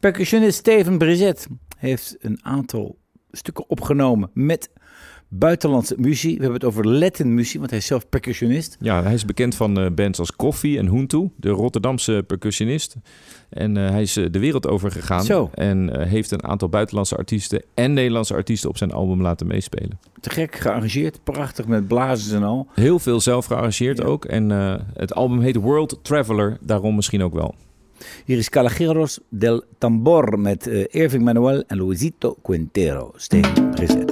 Percussionist 0.00 0.58
Steven 0.58 0.98
Brizet 0.98 1.46
heeft 1.76 2.16
een 2.20 2.38
aantal 2.42 2.96
stukken 3.30 3.70
opgenomen 3.70 4.30
met 4.34 4.70
buitenlandse 5.28 5.94
muziek. 5.98 6.36
We 6.36 6.42
hebben 6.42 6.60
het 6.60 6.68
over 6.68 6.88
Latin 6.88 7.34
muziek, 7.34 7.58
want 7.58 7.70
hij 7.70 7.78
is 7.78 7.86
zelf 7.86 8.08
percussionist. 8.08 8.76
Ja, 8.80 9.02
hij 9.02 9.14
is 9.14 9.24
bekend 9.24 9.54
van 9.54 9.78
eh, 9.80 9.90
bands 9.90 10.18
als 10.18 10.36
Koffie 10.36 10.78
en 10.78 10.86
Huntu, 10.86 11.30
de 11.36 11.48
Rotterdamse 11.48 12.24
percussionist. 12.26 12.96
En 13.48 13.76
eh, 13.76 13.90
hij 13.90 14.02
is 14.02 14.16
eh, 14.16 14.26
de 14.30 14.38
wereld 14.38 14.66
over 14.66 14.90
gegaan 14.90 15.24
Zo. 15.24 15.50
en 15.54 16.08
heeft 16.08 16.30
een 16.30 16.44
aantal 16.44 16.68
buitenlandse 16.68 17.16
artiesten 17.16 17.62
en 17.74 17.92
Nederlandse 17.92 18.34
artiesten 18.34 18.68
op 18.70 18.76
zijn 18.76 18.92
album 18.92 19.22
laten 19.22 19.46
meespelen. 19.46 19.98
Te 20.20 20.30
gek 20.30 20.56
gearrangeerd, 20.56 21.20
prachtig 21.24 21.66
met 21.66 21.88
blazers 21.88 22.32
en 22.32 22.42
al. 22.42 22.66
Heel 22.74 22.98
veel 22.98 23.20
zelf 23.20 23.46
gearrangeerd 23.46 23.98
Ja. 23.98 24.04
ook. 24.04 24.24
En 24.24 24.50
het 24.94 25.14
album 25.14 25.40
heet 25.40 25.56
World 25.56 25.98
Traveler, 26.02 26.58
daarom 26.60 26.94
misschien 26.94 27.22
ook 27.22 27.34
wel. 27.34 27.54
Hier 28.24 28.38
is 28.38 28.48
Calajeros 28.48 29.18
del 29.28 29.62
Tambor 29.78 30.38
met 30.38 30.66
Irving 30.90 31.24
Manuel 31.24 31.62
en 31.66 31.76
Luisito 31.78 32.36
Quintero. 32.42 33.12
Steven 33.16 33.70
Brizet. 33.70 34.07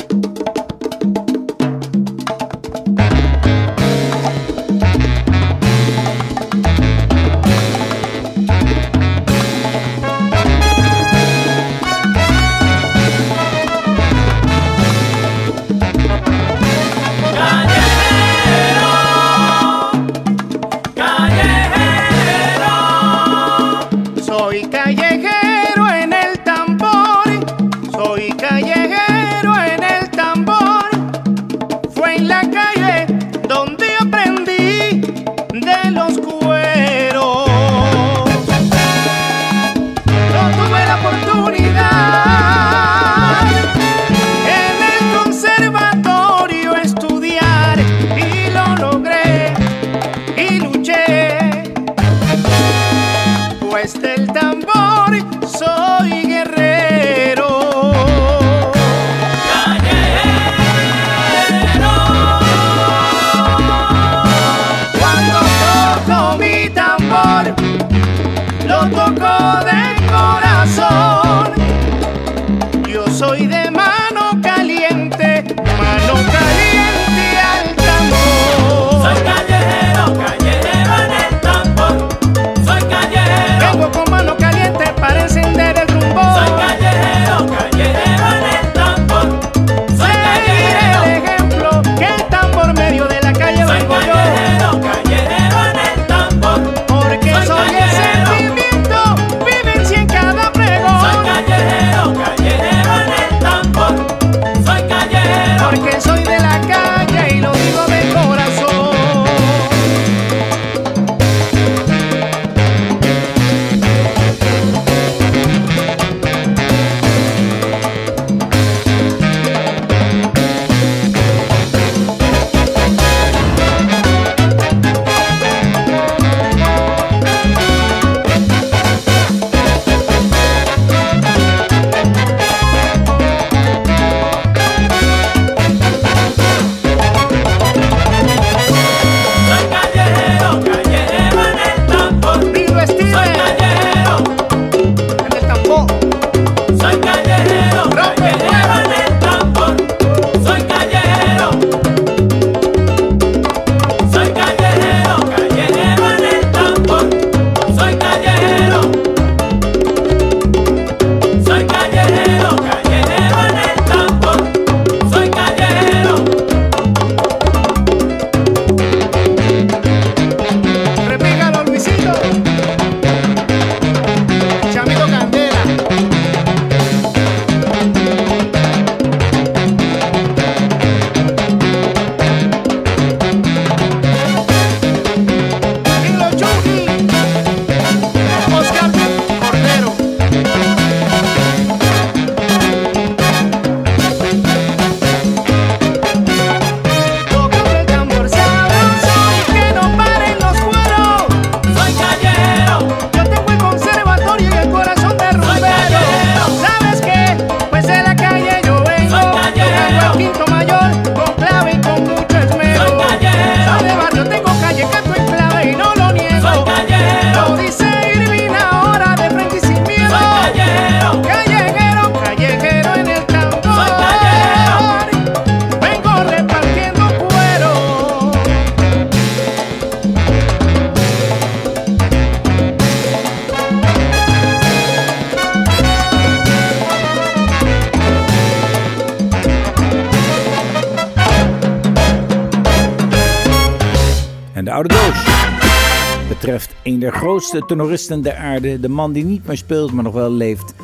Tenoristen 247.66 248.22
der 248.22 248.36
aarde. 248.36 248.80
De 248.80 248.88
man 248.88 249.12
die 249.12 249.24
niet 249.24 249.46
meer 249.46 249.56
speelt, 249.56 249.92
maar 249.92 250.04
nog 250.04 250.14
wel 250.14 250.30
leeft. 250.30 250.74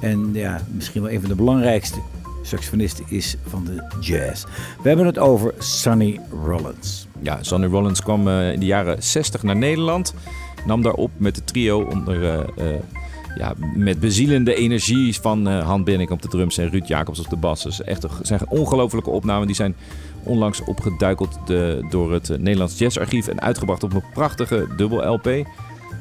En 0.00 0.30
ja, 0.32 0.60
misschien 0.70 1.02
wel 1.02 1.10
een 1.10 1.20
van 1.20 1.28
de 1.28 1.34
belangrijkste 1.34 1.98
saxofonisten 2.42 3.04
is 3.08 3.36
van 3.46 3.64
de 3.64 3.96
jazz. 4.00 4.44
We 4.82 4.88
hebben 4.88 5.06
het 5.06 5.18
over 5.18 5.54
Sonny 5.58 6.20
Rollins. 6.44 7.06
Ja, 7.22 7.42
Sonny 7.42 7.66
Rollins 7.66 8.02
kwam 8.02 8.28
eh, 8.28 8.52
in 8.52 8.60
de 8.60 8.66
jaren 8.66 9.02
60 9.02 9.42
naar 9.42 9.56
Nederland. 9.56 10.14
Nam 10.66 10.82
daar 10.82 10.92
op 10.92 11.10
met 11.16 11.36
het 11.36 11.46
trio 11.46 11.80
onder, 11.82 12.24
eh, 12.24 12.74
eh, 12.74 12.80
ja, 13.36 13.54
met 13.74 14.00
bezielende 14.00 14.54
energie 14.54 15.14
van 15.20 15.48
eh 15.48 15.66
Han 15.66 15.84
Bennik 15.84 16.10
op 16.10 16.22
de 16.22 16.28
drums 16.28 16.58
en 16.58 16.70
Ruud 16.70 16.88
Jacobs 16.88 17.18
op 17.18 17.28
de 17.30 17.36
bas. 17.36 17.62
Dus 17.62 17.82
echt 17.82 18.06
zijn 18.22 18.40
ongelofelijke 18.48 19.10
opnamen. 19.10 19.46
Die 19.46 19.56
zijn 19.56 19.76
onlangs 20.22 20.64
opgeduikeld 20.64 21.38
de, 21.46 21.86
door 21.90 22.12
het 22.12 22.28
Nederlands 22.28 22.78
Jazzarchief 22.78 23.28
en 23.28 23.40
uitgebracht 23.40 23.82
op 23.82 23.92
een 23.92 24.02
prachtige 24.12 24.66
dubbel 24.76 25.12
LP. 25.12 25.46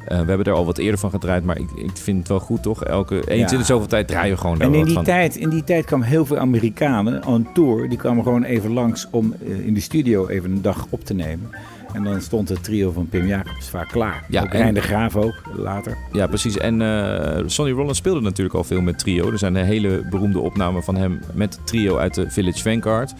Eh, 0.07 0.19
we 0.19 0.25
hebben 0.27 0.43
er 0.45 0.51
al 0.53 0.65
wat 0.65 0.77
eerder 0.77 0.99
van 0.99 1.09
gedraaid, 1.09 1.43
maar 1.43 1.57
ik, 1.59 1.71
ik 1.75 1.91
vind 1.97 2.17
het 2.19 2.27
wel 2.27 2.39
goed 2.39 2.63
toch? 2.63 2.83
Elke 2.83 3.15
eens 3.29 3.41
Ja. 3.51 3.51
in 3.51 3.57
de 3.61 3.65
zoveel 3.67 3.87
tijd 3.87 4.07
draaien 4.07 4.33
we 4.35 4.41
gewoon 4.41 4.57
daar 4.57 4.67
En 4.67 4.73
in 4.73 4.85
die, 4.85 4.93
van. 4.93 5.03
tijd, 5.03 5.35
in 5.35 5.49
die 5.49 5.63
tijd 5.63 5.85
kwamen 5.85 6.07
heel 6.07 6.25
veel 6.25 6.37
Amerikanen 6.37 7.25
on 7.25 7.47
tour. 7.53 7.89
Die 7.89 7.97
kwamen 7.97 8.23
gewoon 8.23 8.43
even 8.43 8.71
langs 8.73 9.07
om 9.11 9.33
eh, 9.47 9.65
in 9.65 9.73
de 9.73 9.79
studio 9.79 10.27
even 10.27 10.51
een 10.51 10.61
dag 10.61 10.85
op 10.89 11.03
te 11.05 11.13
nemen. 11.13 11.49
En 11.93 12.03
dan 12.03 12.21
stond 12.21 12.49
het 12.49 12.63
trio 12.63 12.91
van 12.91 13.07
Pim 13.09 13.27
Jacobs 13.27 13.69
vaak 13.69 13.87
klaar. 13.89 14.25
Ja, 14.29 14.41
ook 14.43 14.47
en- 14.53 14.73
de 14.73 14.81
Graaf 14.81 15.15
ook, 15.15 15.33
later. 15.57 15.97
Ja, 16.11 16.27
precies. 16.27 16.57
En 16.57 16.81
eh, 16.81 17.43
Sonny 17.45 17.71
Rollins 17.71 17.97
speelde 17.97 18.21
natuurlijk 18.21 18.55
al 18.55 18.63
veel 18.63 18.81
met 18.81 18.99
trio. 18.99 19.31
Er 19.31 19.37
zijn 19.37 19.55
een 19.55 19.65
hele 19.65 20.07
beroemde 20.09 20.39
opnamen 20.39 20.83
van 20.83 20.95
hem 20.95 21.19
met 21.33 21.59
trio 21.63 21.97
uit 21.97 22.13
de 22.13 22.29
Village 22.29 22.61
Vanguard. 22.61 23.13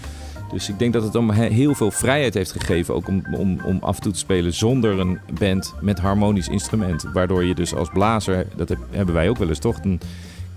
Dus 0.53 0.69
ik 0.69 0.79
denk 0.79 0.93
dat 0.93 1.03
het 1.03 1.13
hem 1.13 1.29
he- 1.29 1.47
heel 1.47 1.73
veel 1.75 1.91
vrijheid 1.91 2.33
heeft 2.33 2.51
gegeven. 2.51 2.93
Ook 2.95 3.07
om, 3.07 3.23
om, 3.37 3.59
om 3.65 3.77
af 3.81 3.95
en 3.95 4.01
toe 4.01 4.11
te 4.11 4.17
spelen 4.19 4.53
zonder 4.53 4.99
een 4.99 5.19
band 5.39 5.73
met 5.81 5.99
harmonisch 5.99 6.47
instrument. 6.47 7.05
Waardoor 7.13 7.43
je 7.43 7.55
dus 7.55 7.75
als 7.75 7.89
blazer, 7.93 8.45
dat 8.55 8.69
heb- 8.69 8.77
hebben 8.91 9.15
wij 9.15 9.29
ook 9.29 9.37
wel 9.37 9.47
eens 9.49 9.59
toch, 9.59 9.79
dan 9.79 9.99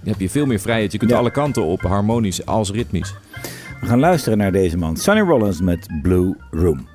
heb 0.05 0.21
je 0.21 0.31
veel 0.31 0.47
meer 0.47 0.61
vrijheid. 0.61 0.93
Je 0.93 0.99
kunt 0.99 1.11
Ja. 1.11 1.17
alle 1.17 1.31
kanten 1.31 1.65
op, 1.65 1.81
harmonisch 1.81 2.47
als 2.47 2.71
ritmisch. 2.71 3.15
We 3.81 3.87
gaan 3.87 3.99
luisteren 3.99 4.39
naar 4.39 4.53
deze 4.53 4.77
man. 4.79 4.97
Sonny 4.97 5.21
Rollins 5.21 5.61
met 5.61 5.89
Blue 6.03 6.37
Room. 6.51 6.87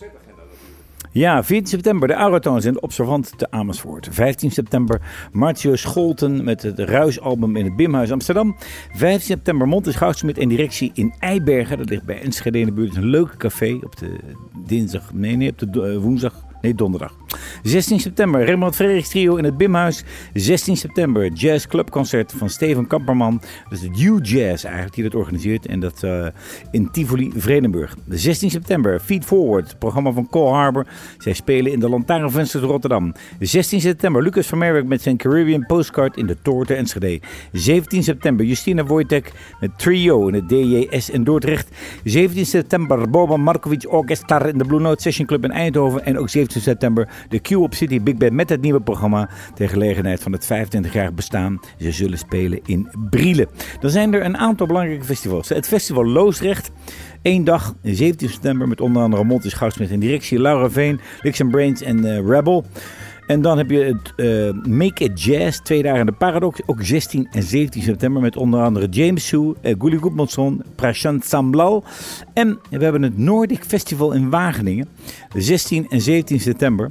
Natuurlijk. 0.00 0.34
Ja, 1.14 1.44
14 1.44 1.66
september 1.66 2.08
de 2.08 2.14
Aerotones 2.14 2.64
in 2.64 2.72
de 2.72 2.80
Observant 2.80 3.38
te 3.38 3.50
Amersfoort. 3.50 4.08
15 4.10 4.50
september 4.50 5.00
Martio 5.32 5.76
Scholten 5.76 6.44
met 6.44 6.62
het 6.62 6.78
Ruisalbum 6.78 7.56
in 7.56 7.64
het 7.64 7.76
Bimhuis 7.76 8.12
Amsterdam. 8.12 8.56
15 8.92 9.20
september 9.20 9.68
Montes 9.68 9.96
Goudsmit 9.96 10.38
en 10.38 10.48
directie 10.48 10.90
in 10.94 11.14
Eibergen. 11.18 11.78
Dat 11.78 11.88
ligt 11.88 12.04
bij 12.04 12.20
Enschede 12.20 12.58
in 12.58 12.66
de 12.66 12.72
buurt. 12.72 12.94
Het 12.94 13.04
een 13.04 13.10
leuk 13.10 13.36
café 13.36 13.78
op 13.82 13.96
de 13.96 14.18
dinsdag, 14.66 15.12
nee, 15.12 15.36
nee, 15.36 15.50
op 15.50 15.58
de 15.58 15.82
eh, 15.82 15.98
woensdag. 15.98 16.34
Nee, 16.60 16.74
donderdag. 16.74 17.16
16 17.62 18.00
september, 18.00 18.44
Rembrandt 18.44 18.76
Frederiks 18.76 19.08
Trio 19.08 19.36
in 19.36 19.44
het 19.44 19.56
Bimhuis. 19.56 20.04
16 20.32 20.76
september, 20.76 21.32
Jazz 21.32 21.66
Clubconcert 21.66 22.32
van 22.36 22.50
Steven 22.50 22.86
Kamperman. 22.86 23.40
Dat 23.68 23.78
is 23.78 23.82
het 23.82 24.00
U-Jazz 24.00 24.64
eigenlijk 24.64 24.94
die 24.94 25.04
dat 25.04 25.14
organiseert. 25.14 25.66
En 25.66 25.80
dat 25.80 26.02
eh, 26.02 26.26
in 26.70 26.90
Tivoli, 26.90 27.32
Vredenburg. 27.36 27.96
16 28.08 28.50
september, 28.50 29.00
Feed 29.00 29.24
Forward, 29.24 29.68
het 29.68 29.78
programma 29.78 30.12
van 30.12 30.28
Cole 30.28 30.54
Harbor. 30.54 30.86
Zij 31.18 31.32
spelen 31.32 31.72
in 31.72 31.80
de 31.80 31.88
Lantaarnvensters 31.88 32.64
Rotterdam. 32.64 33.14
16 33.40 33.80
september, 33.80 34.22
Lucas 34.22 34.46
van 34.46 34.58
Merwijk 34.58 34.86
met 34.86 35.02
zijn 35.02 35.16
Caribbean 35.16 35.66
Postcard 35.66 36.16
in 36.16 36.26
de 36.26 36.36
Toorte 36.42 36.74
Enschede. 36.74 37.20
17 37.52 38.02
september, 38.02 38.46
Justina 38.46 38.84
Wojtek 38.84 39.32
met 39.60 39.78
Trio 39.78 40.28
in 40.28 40.34
het 40.34 40.48
DJS 40.48 41.10
in 41.10 41.24
Dordrecht. 41.24 41.68
17 42.04 42.46
september, 42.46 43.10
Boban 43.10 43.40
Markovic 43.40 43.92
Orchestra 43.92 44.44
in 44.44 44.58
de 44.58 44.64
Blue 44.64 44.80
Note 44.80 45.02
Session 45.02 45.26
Club 45.26 45.44
in 45.44 45.50
Eindhoven. 45.50 46.04
En 46.04 46.18
ook 46.18 46.28
17 46.28 46.60
september, 46.60 47.08
de 47.28 47.38
Q-Up 47.38 47.74
City 47.74 48.02
Big 48.02 48.16
Band 48.16 48.32
met 48.32 48.48
het 48.48 48.60
nieuwe 48.60 48.80
programma. 48.80 49.28
Ter 49.54 49.68
gelegenheid 49.68 50.22
van 50.22 50.32
het 50.32 50.44
25-jarig 50.52 51.14
bestaan. 51.14 51.60
Ze 51.78 51.92
zullen 51.92 52.18
spelen 52.18 52.60
in 52.66 52.88
Brielen. 53.10 53.48
Dan 53.80 53.90
zijn 53.90 54.14
er 54.14 54.24
een 54.24 54.36
aantal 54.36 54.66
belangrijke 54.66 55.04
festivals. 55.04 55.48
Het 55.48 55.68
festival 55.68 56.06
Loosdrecht. 56.06 56.70
Eén 57.22 57.44
dag, 57.44 57.74
17 57.82 58.28
september, 58.28 58.68
met 58.68 58.80
onder 58.80 59.02
andere 59.02 59.24
Montes 59.24 59.52
Goudsmit 59.52 59.90
in 59.90 60.00
directie, 60.00 60.40
Laura 60.40 60.70
Veen, 60.70 61.00
Lixen 61.22 61.50
Brains 61.50 61.82
en 61.82 62.04
eh, 62.04 62.26
Rebel. 62.26 62.64
En 63.26 63.42
dan 63.42 63.58
heb 63.58 63.70
je 63.70 63.78
het 63.78 64.12
eh, 64.16 64.68
Make 64.72 65.04
It 65.04 65.22
Jazz, 65.22 65.58
twee 65.58 65.82
dagen 65.82 66.00
in 66.00 66.06
de 66.06 66.12
Paradox, 66.12 66.60
ook 66.66 66.82
16 66.82 67.28
en 67.30 67.42
17 67.42 67.82
september, 67.82 68.22
met 68.22 68.36
onder 68.36 68.62
andere 68.62 68.88
James 68.88 69.26
Sue, 69.26 69.54
uh, 69.62 69.74
Gulli 69.78 69.96
Goedmanson, 69.96 70.62
Prashant 70.74 71.24
Samblal. 71.24 71.84
En 72.32 72.58
we 72.70 72.82
hebben 72.82 73.02
het 73.02 73.18
Nordic 73.18 73.64
Festival 73.64 74.12
in 74.12 74.30
Wageningen, 74.30 74.88
16 75.36 75.86
en 75.88 76.00
17 76.00 76.40
september. 76.40 76.90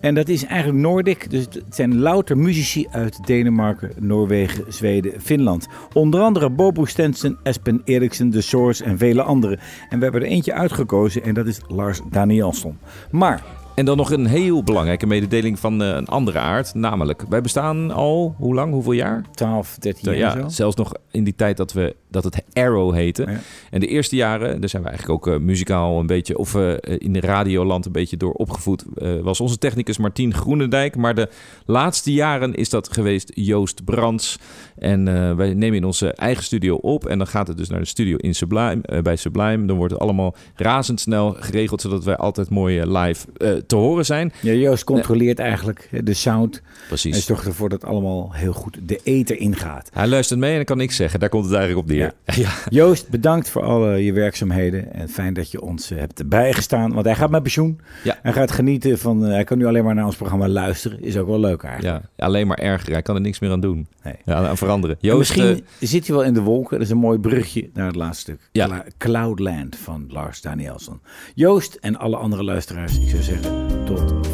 En 0.00 0.14
dat 0.14 0.28
is 0.28 0.44
eigenlijk 0.44 0.78
Nordic, 0.82 1.30
dus 1.30 1.44
het 1.44 1.62
zijn 1.70 1.98
louter 1.98 2.38
muzici 2.38 2.86
uit 2.90 3.26
Denemarken, 3.26 3.90
Noorwegen, 3.98 4.64
Zweden, 4.72 5.20
Finland. 5.20 5.68
Onder 5.92 6.20
andere 6.20 6.50
Bobo 6.50 6.84
Stensen, 6.84 7.38
Espen 7.42 7.82
Eriksen, 7.84 8.30
The 8.30 8.40
Source 8.40 8.84
en 8.84 8.98
vele 8.98 9.22
anderen. 9.22 9.58
En 9.88 9.98
we 9.98 10.04
hebben 10.04 10.22
er 10.22 10.28
eentje 10.28 10.52
uitgekozen 10.52 11.22
en 11.22 11.34
dat 11.34 11.46
is 11.46 11.60
Lars 11.68 12.00
Danielsson. 12.10 12.78
Maar 13.10 13.42
En 13.74 13.84
dan 13.84 13.96
nog 13.96 14.10
een 14.10 14.26
heel 14.26 14.62
belangrijke 14.62 15.06
mededeling 15.06 15.58
van 15.58 15.82
eh, 15.82 15.88
een 15.88 16.06
andere 16.06 16.38
aard. 16.38 16.74
Namelijk, 16.74 17.24
wij 17.28 17.40
bestaan 17.40 17.90
al, 17.90 18.34
hoe 18.38 18.54
lang, 18.54 18.72
hoeveel 18.72 18.92
jaar? 18.92 19.24
12, 19.34 19.76
13 19.78 20.16
jaar 20.16 20.36
ja, 20.36 20.42
zo. 20.42 20.48
zelfs 20.48 20.76
nog 20.76 20.92
in 21.10 21.24
die 21.24 21.34
tijd 21.34 21.56
dat, 21.56 21.72
we, 21.72 21.96
dat 22.10 22.24
het 22.24 22.44
Arrow 22.52 22.94
heette. 22.94 23.22
Ja. 23.22 23.38
En 23.70 23.80
de 23.80 23.86
eerste 23.86 24.16
jaren, 24.16 24.60
daar 24.60 24.68
zijn 24.68 24.82
we 24.82 24.88
eigenlijk 24.88 25.26
ook 25.26 25.34
eh, 25.34 25.40
muzikaal 25.40 26.00
een 26.00 26.06
beetje, 26.06 26.38
of 26.38 26.54
eh, 26.54 26.72
in 26.98 27.12
de 27.12 27.20
radioland 27.20 27.86
een 27.86 27.92
beetje 27.92 28.16
door 28.16 28.32
opgevoed, 28.32 28.84
was 29.22 29.40
onze 29.40 29.58
technicus 29.58 29.98
Martien 29.98 30.34
Groenendijk. 30.34 30.96
Maar 30.96 31.14
de 31.14 31.28
laatste 31.66 32.12
jaren 32.12 32.54
is 32.54 32.68
dat 32.68 32.92
geweest 32.92 33.30
Joost 33.34 33.84
Brands. 33.84 34.38
En 34.78 35.08
eh, 35.08 35.34
wij 35.34 35.54
nemen 35.54 35.76
in 35.76 35.84
onze 35.84 36.12
eigen 36.12 36.44
studio 36.44 36.74
op. 36.74 37.06
En 37.06 37.18
dan 37.18 37.26
gaat 37.26 37.48
het 37.48 37.56
dus 37.56 37.68
naar 37.68 37.80
de 37.80 37.86
studio 37.86 38.16
in 38.16 38.34
Sublime, 38.34 38.78
eh, 38.82 39.00
bij 39.00 39.16
Sublime. 39.16 39.66
Dan 39.66 39.76
wordt 39.76 39.92
het 39.92 40.02
allemaal 40.02 40.34
razendsnel 40.56 41.36
geregeld, 41.38 41.80
zodat 41.80 42.04
wij 42.04 42.16
altijd 42.16 42.50
mooi 42.50 42.78
eh, 42.78 43.02
live 43.02 43.26
te 43.66 43.76
horen 43.76 44.04
zijn. 44.04 44.32
Ja, 44.40 44.52
Joost 44.52 44.84
controleert 44.84 45.38
eigenlijk 45.38 45.88
de 46.04 46.14
sound. 46.14 46.62
Precies. 46.88 47.16
En 47.16 47.22
zorgt 47.22 47.46
ervoor 47.46 47.68
dat 47.68 47.84
allemaal 47.84 48.32
heel 48.32 48.52
goed 48.52 48.78
de 48.82 49.00
ether 49.02 49.38
ingaat. 49.38 49.90
Hij 49.92 50.06
luistert 50.06 50.40
mee 50.40 50.50
en 50.50 50.56
dan 50.56 50.64
kan 50.64 50.76
niks 50.76 50.96
zeggen. 50.96 51.20
Daar 51.20 51.28
komt 51.28 51.44
het 51.44 51.54
eigenlijk 51.54 51.88
op 51.88 51.94
neer. 51.94 52.12
Ja. 52.44 52.50
Joost, 52.68 53.08
bedankt 53.08 53.48
voor 53.48 53.62
alle 53.62 54.04
je 54.04 54.12
werkzaamheden. 54.12 54.92
En 54.94 55.08
fijn 55.08 55.34
dat 55.34 55.50
je 55.50 55.60
ons 55.60 55.88
hebt 55.88 56.28
bijgestaan. 56.28 56.92
Want 56.92 57.06
hij 57.06 57.14
gaat 57.14 57.30
met 57.30 57.42
pensioen. 57.42 57.80
Ja. 58.04 58.18
Hij 58.22 58.32
gaat 58.32 58.50
genieten 58.50 58.98
van... 58.98 59.20
hij 59.20 59.44
kan 59.44 59.58
nu 59.58 59.66
alleen 59.66 59.84
maar 59.84 59.94
naar 59.94 60.04
ons 60.04 60.16
programma 60.16 60.48
luisteren. 60.48 61.02
Is 61.02 61.16
ook 61.16 61.26
wel 61.26 61.40
leuk 61.40 61.62
eigenlijk. 61.62 62.04
Ja, 62.16 62.24
alleen 62.24 62.46
maar 62.46 62.58
erger. 62.58 62.92
Hij 62.92 63.02
kan 63.02 63.14
er 63.14 63.20
niks 63.20 63.38
meer 63.38 63.50
aan 63.50 63.60
doen. 63.60 63.86
Nee. 64.02 64.14
Ja, 64.24 64.54
veranderen. 64.64 64.96
En 65.00 65.08
Joost, 65.08 65.18
misschien 65.18 65.64
eh, 65.78 65.88
zit 65.88 66.06
hij 66.06 66.16
wel 66.16 66.24
in 66.24 66.34
de 66.34 66.40
wolken. 66.40 66.70
Dat 66.70 66.86
is 66.86 66.90
een 66.90 66.98
mooi 66.98 67.18
brugje 67.18 67.70
naar 67.72 67.86
het 67.86 67.96
laatste 67.96 68.20
stuk. 68.20 68.48
Ja. 68.52 68.84
Cloudland 68.98 69.76
van 69.76 70.06
Lars 70.08 70.40
Danielsson. 70.40 71.00
Joost 71.34 71.74
en 71.74 71.96
alle 71.96 72.16
andere 72.16 72.44
luisteraars. 72.44 72.98
Ik 72.98 73.08
zou 73.08 73.22
zeggen, 73.22 73.84
tot 73.84 74.33